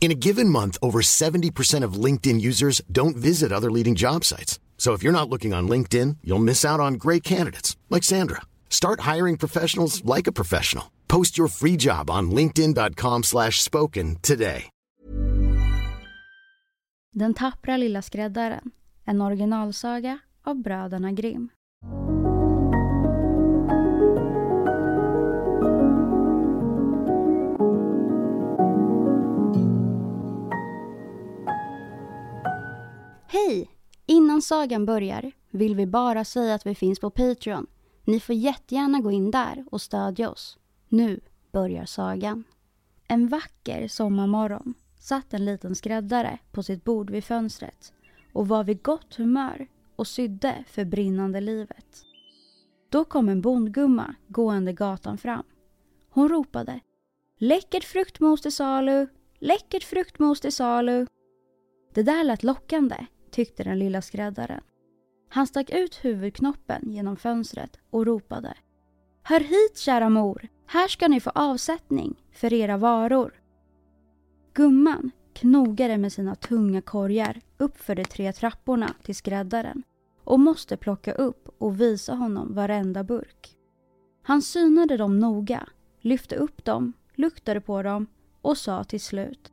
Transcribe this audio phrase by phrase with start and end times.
[0.00, 4.60] In a given month, over 70% of LinkedIn users don't visit other leading job sites.
[4.78, 8.42] So if you're not looking on LinkedIn, you'll miss out on great candidates like Sandra.
[8.70, 10.92] Start hiring professionals like a professional.
[11.08, 14.70] Post your free job on linkedin.com/spoken today.
[17.14, 18.70] Den tappra lilla skräddaren.
[19.06, 21.55] En originalsaga av bröderna Grimm.
[33.28, 33.70] Hej!
[34.06, 37.66] Innan sagan börjar vill vi bara säga att vi finns på Patreon.
[38.04, 40.58] Ni får jättegärna gå in där och stödja oss.
[40.88, 41.20] Nu
[41.52, 42.44] börjar sagan.
[43.08, 47.92] En vacker sommarmorgon satt en liten skräddare på sitt bord vid fönstret
[48.32, 52.02] och var vid gott humör och sydde för brinnande livet.
[52.88, 55.44] Då kom en bondgumma gående gatan fram.
[56.10, 56.80] Hon ropade
[57.38, 59.06] Läckert fruktmos till salu!
[59.38, 61.06] Läckert fruktmos till salu!
[61.94, 64.60] Det där lät lockande tyckte den lilla skräddaren.
[65.28, 68.54] Han stack ut huvudknoppen genom fönstret och ropade.
[69.22, 73.42] Hör hit kära mor, här ska ni få avsättning för era varor.
[74.54, 79.82] Gumman knogade med sina tunga korgar uppför de tre trapporna till skräddaren
[80.24, 83.56] och måste plocka upp och visa honom varenda burk.
[84.22, 85.68] Han synade dem noga,
[86.00, 88.06] lyfte upp dem, luktade på dem
[88.42, 89.52] och sa till slut.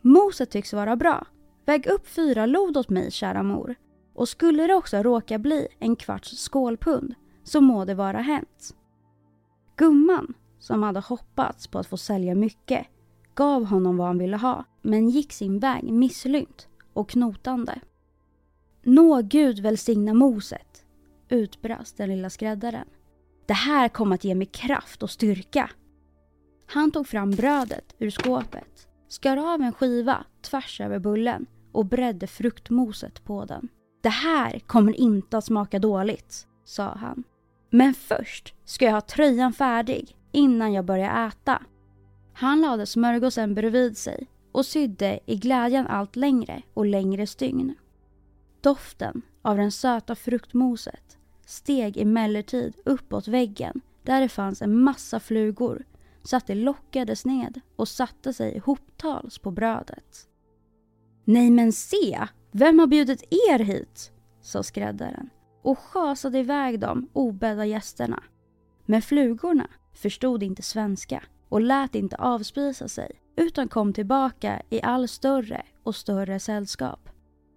[0.00, 1.26] Moset tycks vara bra.
[1.66, 3.74] Väg upp fyra lod åt mig, kära mor.
[4.14, 7.14] Och skulle det också råka bli en kvarts skålpund
[7.44, 8.76] så må det vara hänt.
[9.76, 12.86] Gumman, som hade hoppats på att få sälja mycket,
[13.34, 17.80] gav honom vad han ville ha men gick sin väg misslynt och knotande.
[18.82, 20.84] Nå Gud välsigna moset,
[21.28, 22.88] utbrast den lilla skräddaren.
[23.46, 25.70] Det här kommer att ge mig kraft och styrka.
[26.66, 32.26] Han tog fram brödet ur skåpet, skar av en skiva tvärs över bullen och bredde
[32.26, 33.68] fruktmoset på den.
[34.02, 37.24] Det här kommer inte att smaka dåligt, sa han.
[37.70, 41.62] Men först ska jag ha tröjan färdig innan jag börjar äta.
[42.32, 47.74] Han lade smörgåsen bredvid sig och sydde i glädjen allt längre och längre stygn.
[48.60, 55.84] Doften av den söta fruktmoset steg emellertid uppåt väggen där det fanns en massa flugor
[56.22, 60.28] så att det lockades ned och satte sig hoptals på brödet.
[61.24, 64.10] Nej men se, vem har bjudit er hit?
[64.40, 65.30] sa skräddaren
[65.62, 68.22] och schasade iväg de obädda gästerna.
[68.86, 75.08] Men flugorna förstod inte svenska och lät inte avspisa sig utan kom tillbaka i all
[75.08, 77.08] större och större sällskap.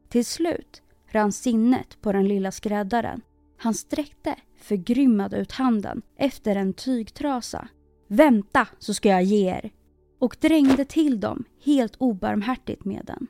[0.09, 3.21] Till slut rann sinnet på den lilla skräddaren.
[3.57, 7.67] Han sträckte förgrymmad ut handen efter en tygtrasa.
[8.07, 9.71] Vänta så ska jag ge er!
[10.19, 13.27] Och drängde till dem helt obarmhärtigt med den.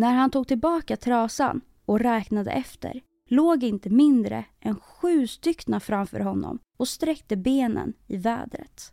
[0.00, 6.20] När han tog tillbaka trasan och räknade efter låg inte mindre än sju styckna framför
[6.20, 8.92] honom och sträckte benen i vädret.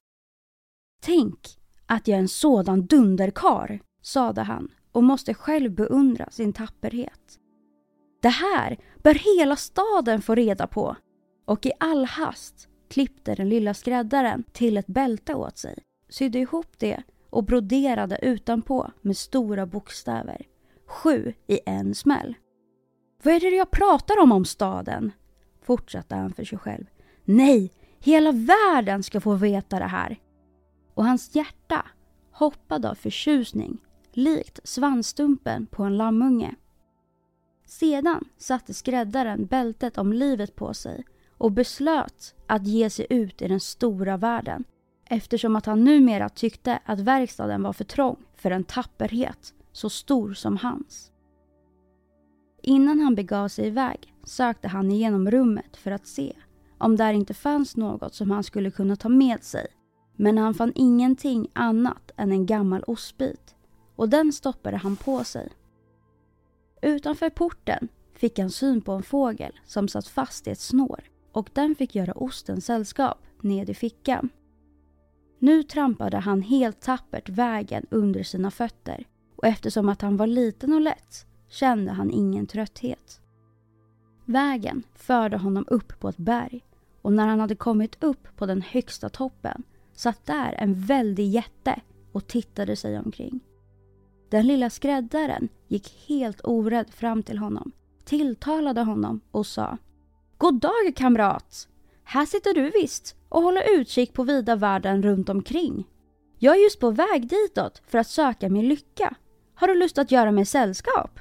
[1.01, 1.39] Tänk
[1.85, 7.39] att jag är en sådan dunderkar, sade han och måste själv beundra sin tapperhet.
[8.21, 10.95] Det här bör hela staden få reda på.
[11.45, 15.77] Och i all hast klippte den lilla skräddaren till ett bälte åt sig,
[16.09, 20.45] sydde ihop det och broderade utanpå med stora bokstäver.
[20.87, 22.35] Sju i en smäll.
[23.23, 25.11] Vad är det jag pratar om om staden?
[25.63, 26.85] Fortsatte han för sig själv.
[27.25, 30.19] Nej, hela världen ska få veta det här.
[30.93, 31.85] Och hans hjärta
[32.31, 33.81] hoppade av förtjusning
[34.11, 36.55] likt svansstumpen på en lammunge.
[37.65, 41.05] Sedan satte skräddaren bältet om livet på sig
[41.37, 44.63] och beslöt att ge sig ut i den stora världen
[45.05, 50.33] eftersom att han numera tyckte att verkstaden var för trång för en tapperhet så stor
[50.33, 51.11] som hans.
[52.61, 56.33] Innan han begav sig iväg sökte han igenom rummet för att se
[56.77, 59.67] om där inte fanns något som han skulle kunna ta med sig.
[60.15, 63.55] Men han fann ingenting annat än en gammal ostbit
[63.95, 65.49] och den stoppade han på sig.
[66.81, 71.49] Utanför porten fick han syn på en fågel som satt fast i ett snår och
[71.53, 74.29] den fick göra osten sällskap ned i fickan.
[75.39, 79.05] Nu trampade han helt tappert vägen under sina fötter
[79.37, 83.21] och eftersom att han var liten och lätt kände han ingen trötthet.
[84.25, 86.65] Vägen förde honom upp på ett berg
[87.01, 89.63] och när han hade kommit upp på den högsta toppen
[89.93, 91.81] satt där en väldig jätte
[92.11, 93.39] och tittade sig omkring.
[94.29, 97.71] Den lilla skräddaren gick helt orädd fram till honom,
[98.05, 99.77] tilltalade honom och sa
[100.37, 101.67] God dag kamrat!
[102.03, 105.87] Här sitter du visst och håller utkik på vida världen runt omkring.
[106.39, 109.15] Jag är just på väg ditåt för att söka min lycka.
[109.59, 111.19] Har du lust att göra mig sällskap?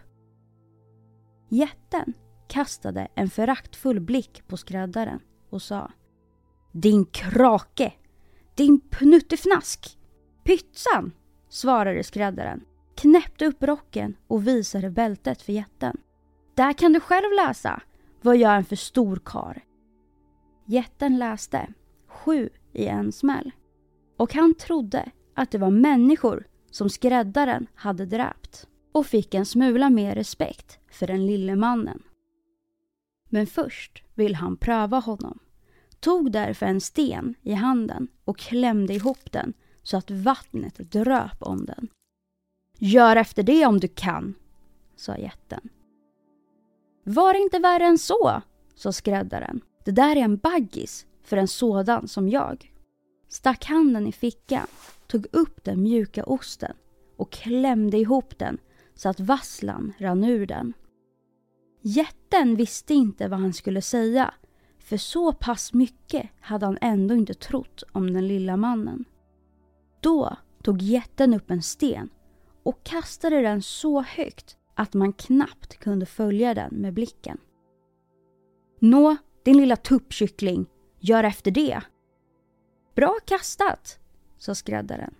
[1.49, 2.15] Jätten
[2.49, 5.91] kastade en föraktfull blick på skräddaren och sa
[6.73, 7.93] Din krake!
[8.55, 9.99] Din pnuttefnask!
[10.44, 11.12] Pyttsan!
[11.49, 12.65] svarade skräddaren,
[12.97, 15.97] knäppte upp rocken och visade bältet för jätten.
[16.55, 17.83] Där kan du själv läsa.
[18.23, 19.65] Vad jag är en för stor kar.
[20.67, 21.73] Jätten läste
[22.09, 23.53] sju i en smäll.
[24.17, 29.91] Och han trodde att det var människor som skräddaren hade dräpt och fick en smula
[29.91, 32.03] mer respekt för den lille mannen.
[33.29, 35.39] Men först vill han pröva honom.
[36.01, 39.53] Tog därför en sten i handen och klämde ihop den
[39.83, 41.89] så att vattnet dröp om den.
[42.79, 44.35] Gör efter det om du kan,
[44.97, 45.69] sa jätten.
[47.05, 48.43] Var inte värre än så,
[48.75, 49.61] sa skräddaren.
[49.85, 52.73] Det där är en baggis för en sådan som jag.
[53.29, 54.67] Stack handen i fickan,
[55.06, 56.76] tog upp den mjuka osten
[57.17, 58.58] och klämde ihop den
[58.94, 60.73] så att vasslan rann ur den.
[61.82, 64.35] Jätten visste inte vad han skulle säga
[64.87, 69.05] för så pass mycket hade han ändå inte trott om den lilla mannen.
[70.00, 72.09] Då tog jätten upp en sten
[72.62, 77.38] och kastade den så högt att man knappt kunde följa den med blicken.
[78.81, 80.67] Nå, din lilla tuppkyckling,
[81.00, 81.81] gör efter det.
[82.94, 83.99] Bra kastat,
[84.38, 85.15] sa skräddaren.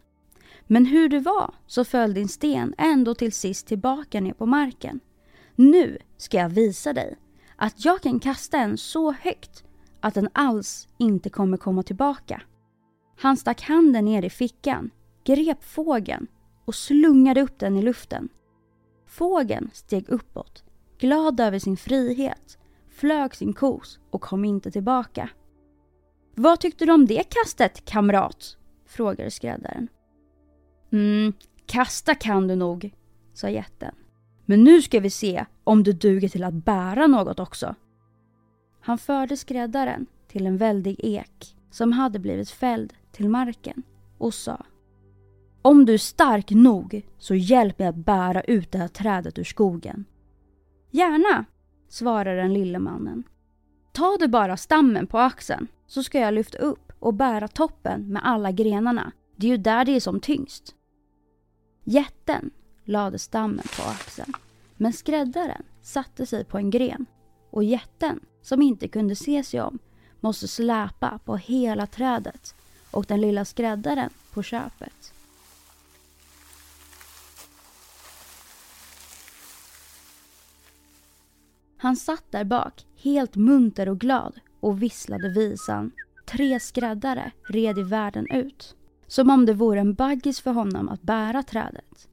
[0.67, 5.01] Men hur det var så föll din sten ändå till sist tillbaka ner på marken.
[5.55, 7.17] Nu ska jag visa dig
[7.57, 9.65] att jag kan kasta en så högt
[10.01, 12.43] att den alls inte kommer komma tillbaka.
[13.19, 14.91] Han stack handen ner i fickan,
[15.25, 16.27] grep fågeln
[16.65, 18.29] och slungade upp den i luften.
[19.07, 20.65] Fågeln steg uppåt,
[20.99, 22.59] glad över sin frihet,
[22.89, 25.31] flög sin kos och kom inte tillbaka.
[26.35, 28.57] Vad tyckte du om det kastet, kamrat?
[28.87, 29.89] Frågade skräddaren.
[30.93, 31.33] Mm,
[31.67, 32.95] kasta kan du nog,
[33.35, 33.95] sa jätten.
[34.45, 37.75] Men nu ska vi se om du duger till att bära något också.
[38.81, 43.83] Han förde skräddaren till en väldig ek som hade blivit fälld till marken
[44.19, 44.65] och sa
[45.63, 49.45] Om du är stark nog så hjälp mig att bära ut det här trädet ur
[49.45, 50.05] skogen.
[50.91, 51.45] Gärna,
[51.89, 53.23] svarade den lille mannen.
[53.93, 58.27] Ta du bara stammen på axeln så ska jag lyfta upp och bära toppen med
[58.27, 59.13] alla grenarna.
[59.37, 60.75] Det är ju där det är som tyngst.
[61.85, 62.51] Jätten
[62.85, 64.33] lade stammen på axeln.
[64.77, 67.07] Men skräddaren satte sig på en gren
[67.51, 69.79] och jätten, som inte kunde se sig om,
[70.21, 72.55] måste släpa på hela trädet
[72.91, 75.13] och den lilla skräddaren på köpet.
[81.77, 85.93] Han satt där bak, helt munter och glad och visslade visan
[86.27, 88.77] Tre skräddare red i världen ut.
[89.07, 92.09] Som om det vore en baggis för honom att bära trädet.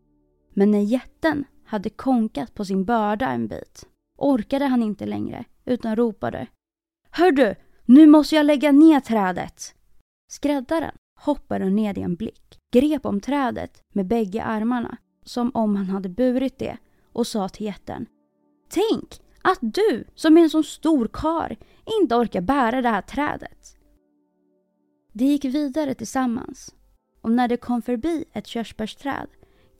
[0.53, 3.85] Men när jätten hade konkat på sin börda en bit
[4.17, 6.47] orkade han inte längre utan ropade
[7.09, 7.55] Hördu,
[7.85, 9.75] nu måste jag lägga ner trädet!
[10.31, 15.89] Skräddaren hoppade ner i en blick, grep om trädet med bägge armarna som om han
[15.89, 16.77] hade burit det
[17.13, 18.05] och sa till jätten
[18.69, 21.57] Tänk att du som är en så stor kar
[22.01, 23.72] inte orkar bära det här trädet.
[25.15, 26.75] De gick vidare tillsammans
[27.21, 29.27] och när de kom förbi ett körsbärsträd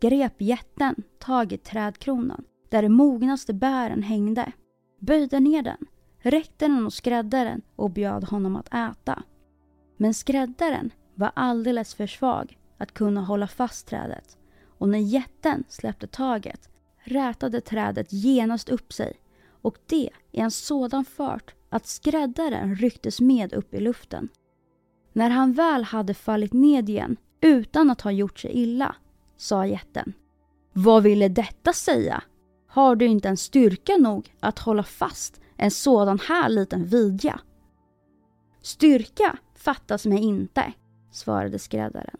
[0.01, 4.51] grep jätten tag i trädkronan där de mognaste bären hängde,
[4.99, 5.85] böjde ner den,
[6.19, 9.23] räckte den åt skräddaren och bjöd honom att äta.
[9.97, 14.37] Men skräddaren var alldeles för svag att kunna hålla fast trädet
[14.77, 16.69] och när jätten släppte taget
[17.03, 19.13] rätade trädet genast upp sig
[19.61, 24.29] och det i en sådan fart att skräddaren rycktes med upp i luften.
[25.13, 28.95] När han väl hade fallit ned igen utan att ha gjort sig illa,
[29.37, 30.13] sa jätten.
[30.73, 32.23] Vad ville detta säga?
[32.67, 37.39] Har du inte en styrka nog att hålla fast en sådan här liten vidja?
[38.61, 40.73] Styrka fattas mig inte,
[41.11, 42.17] svarade skräddaren.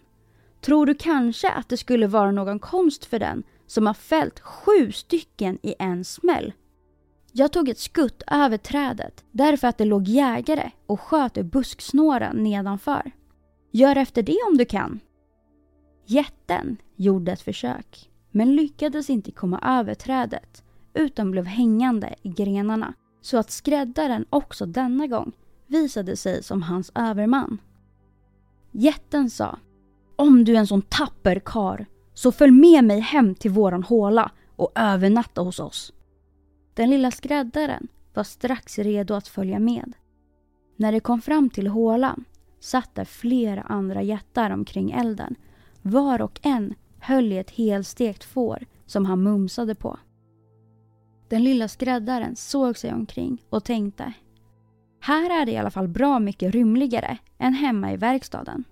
[0.62, 4.92] Tror du kanske att det skulle vara någon konst för den som har fällt sju
[4.92, 6.54] stycken i en smäll?
[7.36, 12.44] Jag tog ett skutt över trädet därför att det låg jägare och sköt ur busksnåren
[12.44, 13.12] nedanför.
[13.72, 15.00] Gör efter det om du kan.
[16.06, 20.64] Jätten gjorde ett försök men lyckades inte komma över trädet
[20.94, 25.32] utan blev hängande i grenarna så att skräddaren också denna gång
[25.68, 27.58] visade sig som hans överman.
[28.72, 29.60] Jätten sa
[30.16, 34.32] Om du är en sån tapper kar så följ med mig hem till våran håla
[34.56, 35.94] och övernatta hos oss.
[36.74, 39.94] Den lilla skräddaren var strax redo att följa med.
[40.76, 42.26] När de kom fram till hålan
[42.60, 45.36] satt där flera andra jättar omkring elden.
[45.82, 50.00] Var och en höll i ett helstekt får som han mumsade på.
[51.30, 54.14] Den lilla skräddaren såg sig omkring och tänkte
[55.06, 58.64] här är det i alla fall bra mycket rymligare än hemma i verkstaden.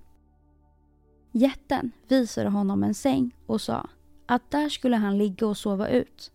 [1.31, 3.89] Jätten visade honom en säng och sa
[4.25, 6.31] att där skulle han ligga och sova ut.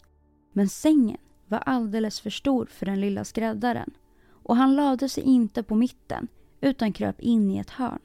[0.53, 1.17] Men sängen
[1.49, 3.91] var alldeles för stor för den lilla skräddaren
[4.29, 6.29] och han lade sig inte på mitten
[6.61, 8.01] utan kröp in i ett hörn.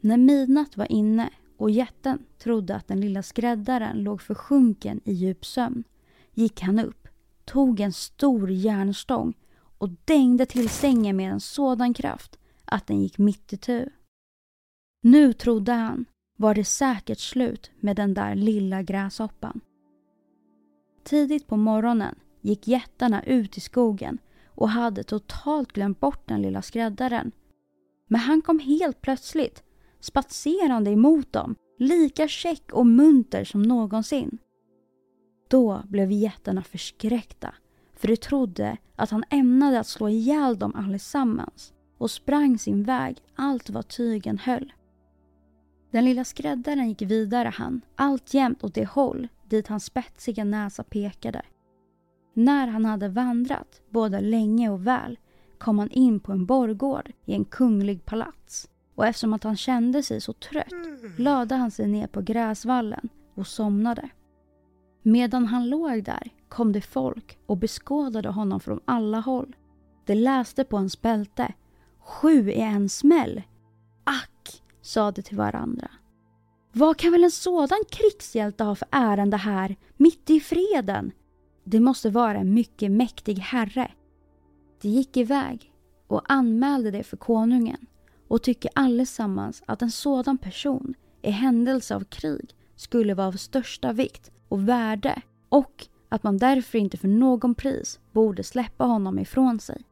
[0.00, 5.46] När midnatt var inne och jätten trodde att den lilla skräddaren låg försjunken i djup
[5.46, 5.84] sömn
[6.34, 7.08] gick han upp,
[7.44, 9.34] tog en stor järnstång
[9.78, 13.90] och dängde till sängen med en sådan kraft att den gick mitt i tu.
[15.02, 16.04] Nu trodde han
[16.36, 19.60] var det säkert slut med den där lilla gräshoppan.
[21.08, 26.62] Tidigt på morgonen gick jättarna ut i skogen och hade totalt glömt bort den lilla
[26.62, 27.32] skräddaren.
[28.08, 29.62] Men han kom helt plötsligt
[30.00, 34.38] spatserande emot dem, lika käck och munter som någonsin.
[35.50, 37.54] Då blev jättarna förskräckta
[37.94, 43.16] för de trodde att han ämnade att slå ihjäl dem allesammans och sprang sin väg
[43.34, 44.72] allt vad tygen höll.
[45.90, 51.42] Den lilla skräddaren gick vidare han, alltjämt åt det håll dit hans spetsiga näsa pekade.
[52.34, 55.18] När han hade vandrat både länge och väl
[55.58, 58.68] kom han in på en borggård i en kunglig palats.
[58.94, 60.72] Och eftersom att han kände sig så trött
[61.18, 64.08] lade han sig ner på gräsvallen och somnade.
[65.02, 69.56] Medan han låg där kom det folk och beskådade honom från alla håll.
[70.06, 71.54] De läste på hans bälte.
[72.00, 73.42] Sju i en smäll.
[74.04, 75.90] Ack, sa de till varandra.
[76.72, 81.12] Vad kan väl en sådan krigshjälte ha för ärende här, mitt i freden?
[81.64, 83.90] Det måste vara en mycket mäktig herre.
[84.80, 85.72] De gick iväg
[86.06, 87.86] och anmälde det för konungen
[88.28, 93.92] och tycker allesammans att en sådan person i händelse av krig skulle vara av största
[93.92, 99.60] vikt och värde och att man därför inte för någon pris borde släppa honom ifrån
[99.60, 99.84] sig.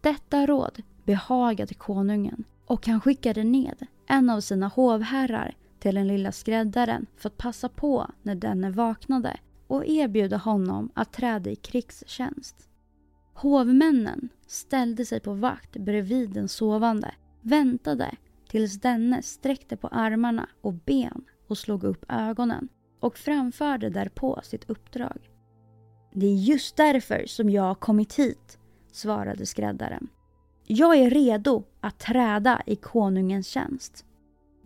[0.00, 6.32] Detta råd behagade konungen och han skickade ned en av sina hovherrar till den lilla
[6.32, 12.68] skräddaren för att passa på när denne vaknade och erbjuda honom att träda i krigstjänst.
[13.34, 18.16] Hovmännen ställde sig på vakt bredvid den sovande, väntade
[18.48, 22.68] tills denne sträckte på armarna och ben och slog upp ögonen
[23.00, 25.30] och framförde därpå sitt uppdrag.
[26.12, 28.58] Det är just därför som jag har kommit hit,
[28.92, 30.08] svarade skräddaren.
[30.66, 34.04] Jag är redo att träda i konungens tjänst.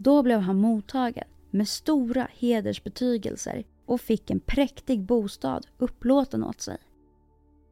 [0.03, 6.79] Då blev han mottagen med stora hedersbetygelser och fick en präktig bostad upplåten åt sig.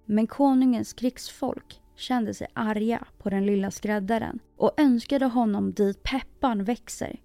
[0.06, 6.64] Men konungens krigsfolk kände sig arga på den lilla skräddaren och önskade honom dit pepparn
[6.64, 7.20] växer.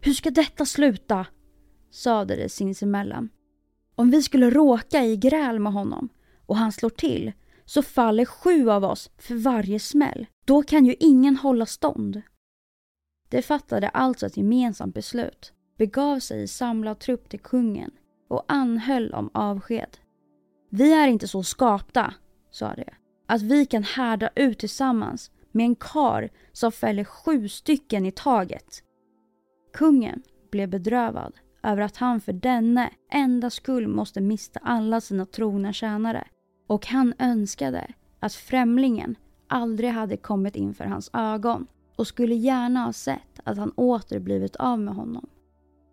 [0.00, 1.26] Hur ska detta sluta?
[1.90, 3.28] sade de sinsemellan.
[3.94, 6.08] Om vi skulle råka i gräl med honom
[6.46, 7.32] och han slår till
[7.64, 10.26] så faller sju av oss för varje smäll.
[10.44, 12.22] Då kan ju ingen hålla stånd.
[13.30, 17.90] De fattade alltså ett gemensamt beslut, begav sig i samlad trupp till kungen
[18.28, 19.96] och anhöll om avsked.
[20.70, 22.14] Vi är inte så skapta,
[22.50, 22.84] sa de,
[23.26, 28.82] att vi kan härda ut tillsammans med en kar som fäller sju stycken i taget.
[29.72, 31.32] Kungen blev bedrövad
[31.62, 36.26] över att han för denne enda skull måste mista alla sina trogna tjänare
[36.66, 39.14] och han önskade att främlingen
[39.48, 41.66] aldrig hade kommit inför hans ögon
[42.00, 45.28] och skulle gärna ha sett att han åter blivit av med honom.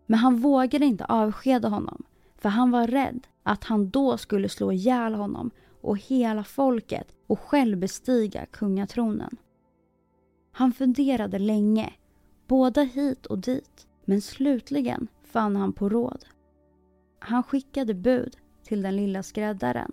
[0.06, 2.04] Men han vågade inte avskeda honom
[2.38, 7.40] för han var rädd att han då skulle slå ihjäl honom och hela folket och
[7.40, 9.38] själv bestiga kungatronen.
[10.52, 11.94] Han funderade länge,
[12.48, 16.26] både hit och dit, men slutligen fann han på råd.
[17.20, 19.92] Han skickade bud till den lilla skräddaren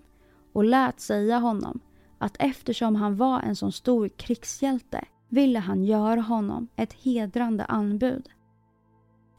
[0.53, 1.81] och lät säga honom
[2.19, 5.05] att eftersom han var en så stor krigshjälte
[5.35, 8.29] ville han göra honom ett hedrande anbud.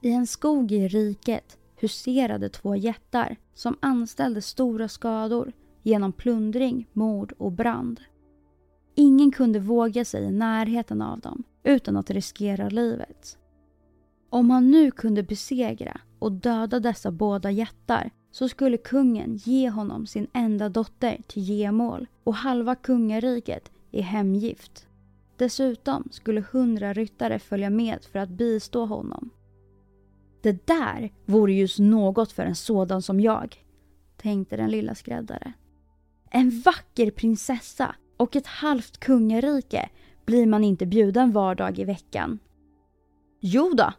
[0.02, 5.52] I en skog i riket huserade två jättar som anställde stora skador
[5.84, 8.02] genom plundring, mord och brand.
[8.96, 13.38] Ingen kunde våga sig i närheten av dem utan att riskera livet.
[14.30, 20.08] Om han nu kunde besegra och döda dessa båda jättar så skulle kungen ge honom
[20.08, 24.88] sin enda dotter till gemål och halva kungariket i hemgift.
[25.38, 29.30] Dessutom skulle hundra ryttare följa med för att bistå honom.
[30.42, 33.65] Det där vore just något för en sådan som jag,
[34.18, 35.54] tänkte den lilla skräddare.
[36.30, 39.89] En vacker prinsessa och ett halvt kungarike
[40.25, 42.39] blir man inte bjuden var dag i veckan.
[43.39, 43.94] Jo då,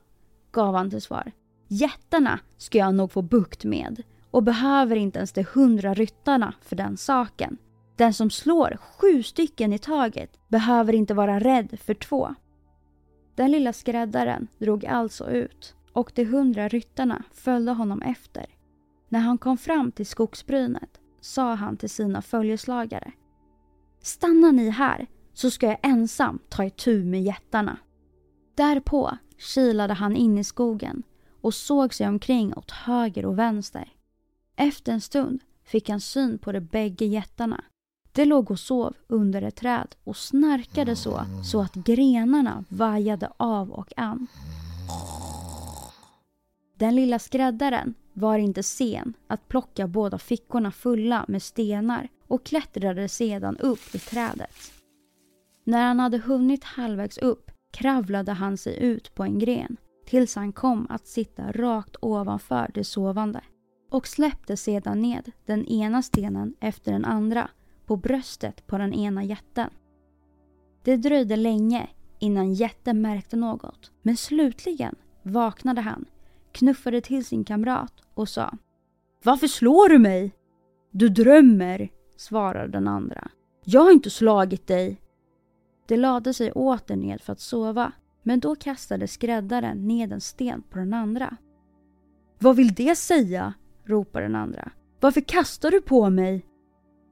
[0.53, 1.33] gav han till svar.
[1.69, 6.77] Jättarna ska jag nog få bukt med och behöver inte ens de hundra ryttarna för
[6.77, 7.59] den saken.
[7.97, 12.35] Den som slår sju stycken i taget behöver inte vara rädd för två.
[13.35, 18.47] Den lilla skräddaren drog alltså ut och de hundra ryttarna följde honom efter.
[19.09, 23.13] När han kom fram till skogsbrynet sa han till sina följeslagare.
[24.03, 27.79] Stanna ni här så ska jag ensam ta itu med jättarna.
[28.55, 31.03] Därpå kilade han in i skogen
[31.41, 33.93] och såg sig omkring åt höger och vänster.
[34.57, 37.65] Efter en stund fick han syn på de bägge jättarna.
[38.17, 43.71] De låg och sov under ett träd och snarkade så, så att grenarna vajade av
[43.71, 44.27] och an.
[46.79, 53.09] Den lilla skräddaren var inte sen att plocka båda fickorna fulla med stenar och klättrade
[53.09, 54.73] sedan upp i trädet.
[55.65, 60.53] När han hade hunnit halvvägs upp kravlade han sig ut på en gren tills han
[60.53, 63.41] kom att sitta rakt ovanför de sovande
[63.91, 67.51] och släppte sedan ned den ena stenen efter den andra
[67.87, 69.71] på bröstet på den ena jätten.
[70.83, 76.05] Det dröjde länge innan jätten märkte något men slutligen vaknade han,
[76.53, 78.59] knuffade till sin kamrat och sa
[79.25, 80.33] Varför slår du mig?
[80.91, 83.29] Du drömmer, svarade den andra.
[83.65, 85.01] Jag har inte slagit dig.
[85.87, 90.63] De lade sig åter ned för att sova men då kastade skräddaren ned en sten
[90.63, 91.37] på den andra.
[92.39, 93.55] Vad vill det säga?
[93.85, 94.71] ropade den andra.
[95.01, 96.47] Varför kastar du på mig?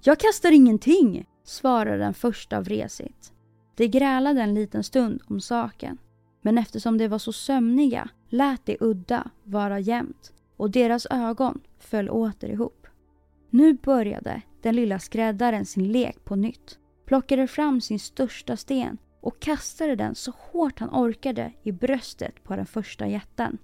[0.07, 3.33] Jag kastar ingenting, svarade den första vresigt.
[3.75, 5.99] De grälade en liten stund om saken.
[6.43, 12.11] Men eftersom de var så sömniga lät de udda vara jämnt och deras ögon föll
[12.11, 12.87] åter ihop.
[13.51, 19.41] Nu började den lilla skräddaren sin lek på nytt, plockade fram sin största sten och
[19.41, 23.59] kastade den så hårt han orkade i bröstet på den första jätten.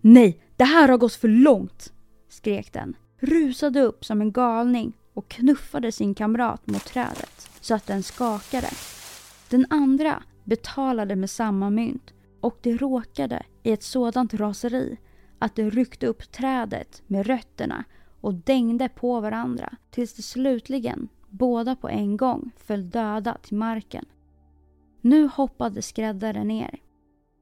[0.00, 1.92] Nej, det här har gått för långt!
[2.28, 7.86] skrek den, rusade upp som en galning och knuffade sin kamrat mot trädet så att
[7.86, 8.68] den skakade.
[9.48, 14.96] Den andra betalade med samma mynt och det råkade i ett sådant raseri
[15.38, 17.84] att de ryckte upp trädet med rötterna
[18.20, 24.04] och dängde på varandra tills de slutligen båda på en gång föll döda till marken.
[25.00, 26.78] Nu hoppade skräddaren ner.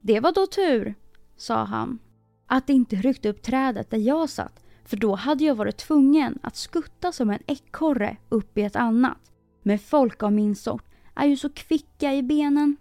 [0.00, 0.94] Det var då tur,
[1.37, 1.98] sa han,
[2.46, 4.62] att det inte ryckte upp trädet där jag satt
[4.92, 9.33] för då hade jag varit tvungen att skutta som en ekorre upp i ett annat.
[9.62, 12.76] Men folk av min sort är ju så kvicka i benen.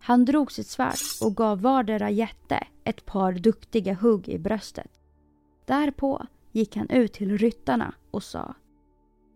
[0.00, 4.90] Han drog sitt svärd och gav vardera jätte ett par duktiga hugg i bröstet.
[5.64, 8.54] Därpå gick han ut till ryttarna och sa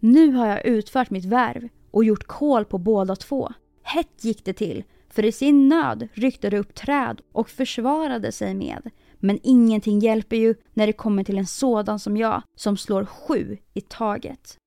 [0.01, 3.53] Nu har jag utfört mitt värv och gjort kål på båda två.
[3.83, 8.55] Hett gick det till, för i sin nöd ryckte de upp träd och försvarade sig
[8.55, 8.91] med.
[9.19, 13.59] Men ingenting hjälper ju när det kommer till en sådan som jag som slår sju
[13.75, 14.59] i taget.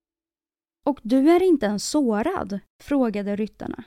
[0.85, 2.59] Och du är inte ens sårad?
[2.83, 3.83] frågade ryttarna.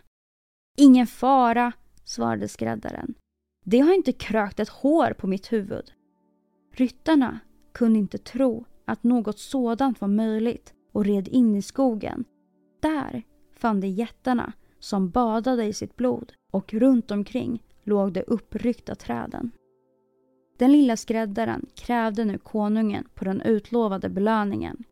[0.79, 1.73] Ingen fara,
[2.05, 3.15] svarade skräddaren.
[3.65, 5.93] Det har inte krökt ett hår på mitt huvud.
[6.75, 7.41] Ryttarna
[7.73, 12.25] kunde inte tro att något sådant var möjligt och red in i skogen.
[12.81, 13.23] Där
[13.53, 19.51] fann de jättarna som badade i sitt blod och runt omkring låg de uppryckta träden.
[20.63, 24.85] Den lilla skräddaren krävde nu konungen på den utlovade belöningen.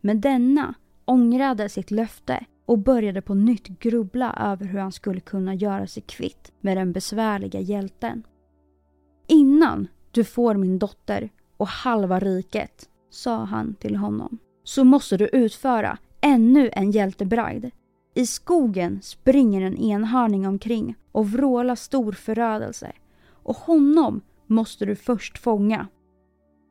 [0.00, 5.54] Men denna ångrade sitt löfte och började på nytt grubbla över hur han skulle kunna
[5.54, 8.22] göra sig kvitt med den besvärliga hjälten.
[9.26, 15.28] Innan du får min dotter och halva riket, sa han till honom, så måste du
[15.28, 17.64] utföra ännu en hjältebragd.
[18.14, 22.92] I skogen springer en enhörning omkring och vrålar stor förödelse.
[23.44, 24.20] Och honom
[24.52, 25.88] måste du först fånga.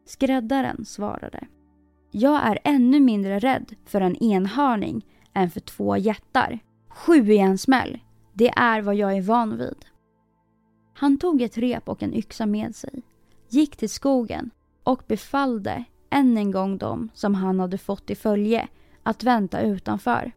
[0.06, 1.48] Skräddaren svarade.
[2.12, 6.60] Jag är ännu mindre rädd för en enhörning än för två jättar.
[6.90, 8.00] Sju i en smäll,
[8.34, 9.86] det är vad jag är van vid.
[10.94, 13.04] Han tog ett rep och en yxa med sig,
[13.50, 14.52] gick till skogen
[14.84, 18.68] och befallde än en gång dem som han hade fått i följe
[19.04, 20.32] att vänta utanför.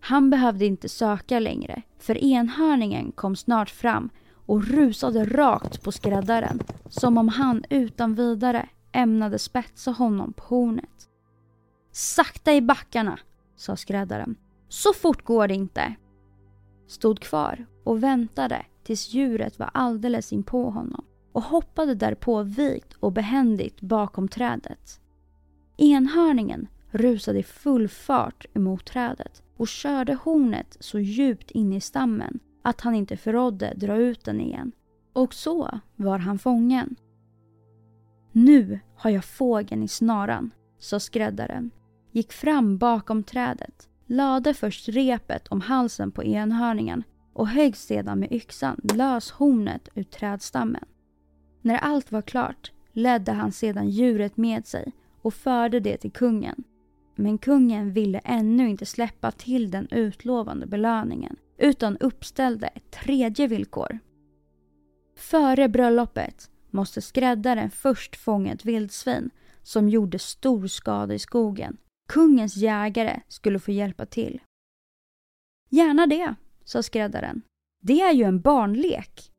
[0.00, 4.10] Han behövde inte söka längre för enhörningen kom snart fram
[4.46, 11.08] och rusade rakt på skräddaren som om han utan vidare ämnade spetsa honom på hornet.
[11.92, 13.18] Sakta i backarna,
[13.56, 14.36] sa skräddaren.
[14.68, 15.94] Så fort går det inte.
[16.86, 23.12] Stod kvar och väntade tills djuret var alldeles inpå honom och hoppade därpå vikt och
[23.12, 25.00] behändigt bakom trädet.
[25.76, 32.40] Enhörningen rusade i full fart emot trädet och körde hornet så djupt in i stammen
[32.62, 34.72] att han inte förrådde dra ut den igen.
[35.12, 36.96] Och så var han fången.
[38.32, 41.70] Nu har jag fågeln i snaran, sa skräddaren.
[42.12, 48.32] Gick fram bakom trädet, lade först repet om halsen på enhörningen och högg sedan med
[48.32, 50.84] yxan lös hornet ur trädstammen.
[51.62, 56.64] När allt var klart ledde han sedan djuret med sig och förde det till kungen.
[57.14, 63.98] Men kungen ville ännu inte släppa till den utlovande belöningen utan uppställde ett tredje villkor.
[65.16, 69.30] Före bröllopet måste skräddaren först fånga ett vildsvin
[69.62, 71.76] som gjorde stor skada i skogen.
[72.08, 74.40] Kungens jägare skulle få hjälpa till.
[75.70, 77.42] Gärna det, sa skräddaren.
[77.82, 79.30] Det är ju en barnlek.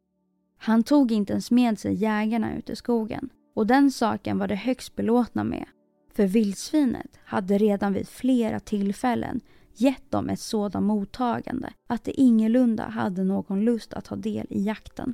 [0.58, 4.56] Han tog inte ens med sig jägarna ut i skogen och den saken var de
[4.56, 5.66] högst belåtna med.
[6.14, 9.42] För vildsvinet hade redan vid flera tillfällen
[9.76, 14.64] gett dem ett sådant mottagande att de ingalunda hade någon lust att ta del i
[14.64, 15.14] jakten.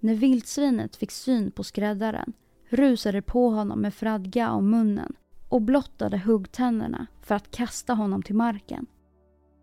[0.00, 2.32] När vildsvinet fick syn på skräddaren
[2.68, 5.12] rusade på honom med fradga om munnen
[5.48, 8.86] och blottade huggtänderna för att kasta honom till marken.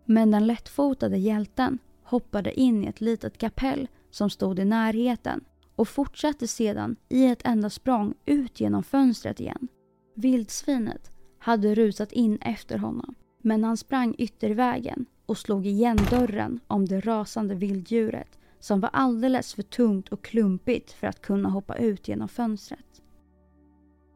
[0.04, 5.44] Men den lättfotade hjälten hoppade in i ett litet kapell som stod i närheten
[5.76, 9.68] och fortsatte sedan i ett enda språng ut genom fönstret igen.
[10.14, 13.14] Vildsvinet hade rusat in efter honom
[13.46, 19.54] men han sprang yttervägen och slog igen dörren om det rasande vilddjuret som var alldeles
[19.54, 23.02] för tungt och klumpigt för att kunna hoppa ut genom fönstret.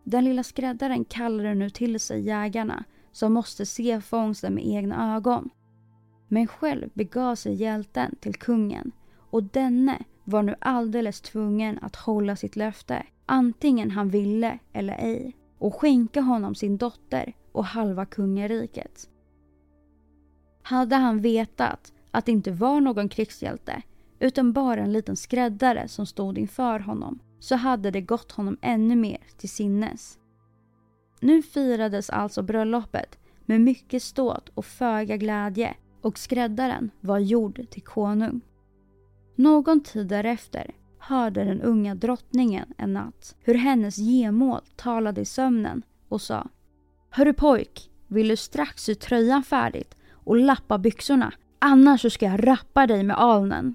[0.05, 5.51] Den lilla skräddaren kallade nu till sig jägarna som måste se fångsten med egna ögon.
[6.29, 8.93] Men själv begav sig hjälten till kungen
[9.31, 15.37] och denne var nu alldeles tvungen att hålla sitt löfte, antingen han ville eller ej,
[15.59, 19.10] och skänka honom sin dotter och halva kungariket.
[20.71, 23.83] Hade han vetat att det inte var någon krigshjälte
[24.19, 28.97] utan bara en liten skräddare som stod inför honom så hade det gått honom ännu
[28.97, 30.19] mer till sinnes.
[31.21, 37.83] Nu firades alltså bröllopet med mycket ståt och föga glädje och skräddaren var gjord till
[37.83, 38.41] konung.
[39.37, 45.83] Någon tid därefter hörde den unga drottningen en natt hur hennes gemål talade i sömnen
[46.09, 46.49] och sa
[47.11, 49.97] Hörru pojk, vill du strax sy tröjan färdigt
[50.31, 53.75] och lappa byxorna annars så ska jag rappa dig med alnen.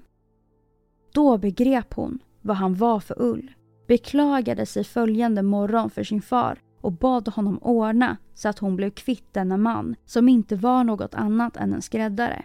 [1.14, 3.54] Då begrep hon vad han var för ull,
[3.88, 8.90] beklagade sig följande morgon för sin far och bad honom ordna så att hon blev
[8.90, 12.44] kvitt denna man som inte var något annat än en skräddare.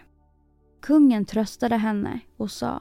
[0.82, 2.80] Kungen tröstade henne och sa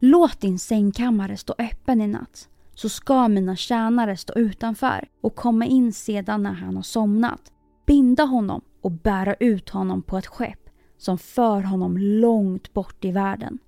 [0.00, 5.66] Låt din sängkammare stå öppen i natt så ska mina tjänare stå utanför och komma
[5.66, 7.52] in sedan när han har somnat,
[7.86, 10.59] binda honom och bära ut honom på ett skepp
[11.00, 13.58] som för honom långt bort i världen.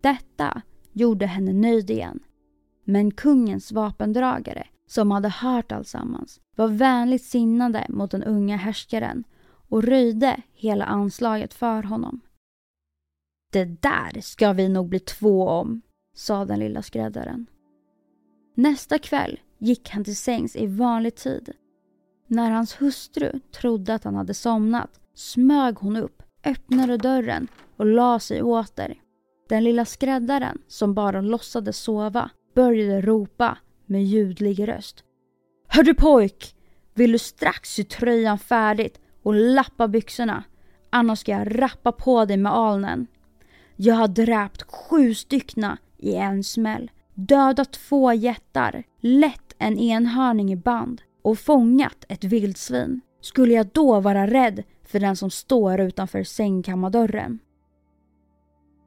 [0.00, 2.20] Detta gjorde henne nöjd igen.
[2.84, 9.24] Men kungens vapendragare, som hade hört alltsammans, var vänligt sinnade mot den unga härskaren
[9.68, 12.20] och röjde hela anslaget för honom.
[13.52, 15.82] Det där ska vi nog bli två om,
[16.16, 17.46] sa den lilla skräddaren.
[18.54, 21.52] Nästa kväll gick han till sängs i vanlig tid.
[22.26, 28.18] När hans hustru trodde att han hade somnat smög hon upp, öppnade dörren och la
[28.18, 28.94] sig åter.
[29.48, 35.04] Den lilla skräddaren, som bara låtsades sova, började ropa med ljudlig röst.
[35.68, 36.54] Hör du pojk!
[36.94, 40.44] Vill du strax sy tröjan färdigt och lappa byxorna?
[40.90, 43.06] Annars ska jag rappa på dig med alnen.
[43.76, 50.56] Jag har dräpt sju styckna i en smäll, dödat två jättar, lett en enhörning i
[50.56, 53.00] band och fångat ett vildsvin.
[53.20, 57.38] Skulle jag då vara rädd för den som står utanför sängkammardörren.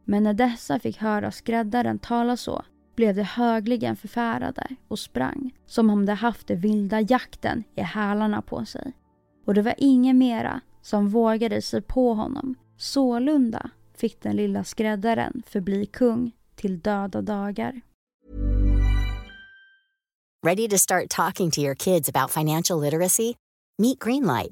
[0.05, 2.63] Men när dessa fick höra skräddaren tala så
[2.95, 8.41] blev de högligen förfärade och sprang som om de haft den vilda jakten i hälarna
[8.41, 8.93] på sig.
[9.45, 12.55] Och det var ingen mera som vågade sig på honom.
[12.77, 17.81] Sålunda fick den lilla skräddaren förbli kung till döda dagar.
[20.45, 23.33] Ready to start talking to your kids about financial literacy?
[23.77, 24.51] Meet Greenlight,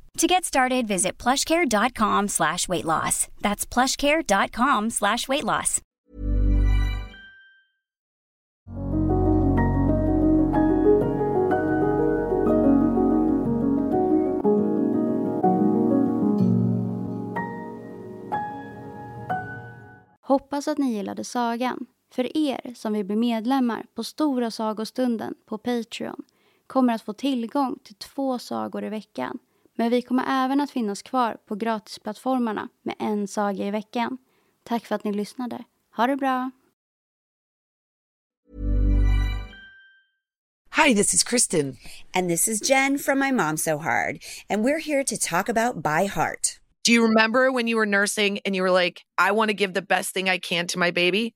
[0.17, 3.27] To get started, visit plushcare.com slash weight loss.
[3.41, 5.81] That's plushcare.com slash weight loss.
[20.21, 21.85] Hoppas att ni gillade sagan.
[22.11, 26.23] För er som vill bli medlemmar på Stora sagostunden på Patreon
[26.67, 29.39] kommer att få tillgång till två sagor i veckan.
[29.77, 34.17] Men vi kommer även att finnas kvar på gratisplattformarna med en saga i veckan.
[34.63, 35.63] Tack för att ni lyssnade.
[35.95, 36.51] Ha det bra!
[40.73, 41.77] Hi, this is Kristen.
[42.13, 44.23] And this is Jen from My Mom So Hard.
[44.49, 46.59] And we're here to talk about By Heart.
[46.83, 49.73] Do you remember when you were nursing and you were like, I want to give
[49.73, 51.35] the best thing I can to my baby?